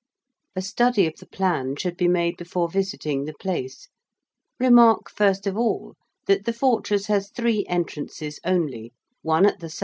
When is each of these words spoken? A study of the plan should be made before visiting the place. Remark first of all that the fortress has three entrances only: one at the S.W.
A 0.55 0.63
study 0.63 1.05
of 1.05 1.17
the 1.17 1.27
plan 1.27 1.75
should 1.75 1.95
be 1.95 2.07
made 2.07 2.35
before 2.35 2.67
visiting 2.67 3.25
the 3.25 3.35
place. 3.35 3.87
Remark 4.59 5.11
first 5.11 5.45
of 5.45 5.55
all 5.55 5.95
that 6.25 6.45
the 6.45 6.53
fortress 6.53 7.05
has 7.05 7.29
three 7.29 7.67
entrances 7.69 8.39
only: 8.43 8.93
one 9.21 9.45
at 9.45 9.59
the 9.59 9.67
S.W. 9.67 9.79